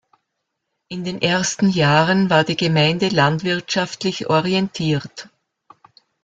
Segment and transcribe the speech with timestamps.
[0.87, 5.29] In den ersten Jahren war die Gemeinde landwirtschaftlich orientiert.